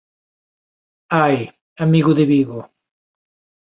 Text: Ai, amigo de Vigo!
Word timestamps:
Ai, 1.25 1.37
amigo 1.85 2.11
de 2.17 2.25
Vigo! 2.31 2.59